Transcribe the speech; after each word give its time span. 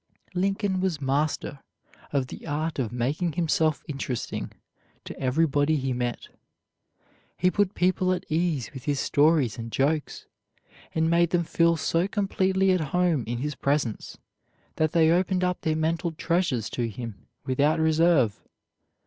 Lincoln 0.33 0.79
was 0.81 0.99
master 0.99 1.59
of 2.11 2.25
the 2.25 2.47
art 2.47 2.79
of 2.79 2.91
making 2.91 3.33
himself 3.33 3.83
interesting 3.87 4.51
to 5.05 5.15
everybody 5.19 5.75
he 5.75 5.93
met. 5.93 6.29
He 7.37 7.51
put 7.51 7.75
people 7.75 8.11
at 8.11 8.25
ease 8.27 8.71
with 8.73 8.85
his 8.85 8.99
stories 8.99 9.59
and 9.59 9.71
jokes, 9.71 10.25
and 10.95 11.07
made 11.07 11.29
them 11.29 11.43
feel 11.43 11.77
so 11.77 12.07
completely 12.07 12.71
at 12.71 12.81
home 12.81 13.23
in 13.27 13.37
his 13.45 13.53
presence 13.53 14.17
that 14.77 14.93
they 14.93 15.11
opened 15.11 15.43
up 15.43 15.61
their 15.61 15.75
mental 15.75 16.13
treasures 16.13 16.67
to 16.71 16.89
him 16.89 17.27
without 17.45 17.79
reserve. 17.79 18.41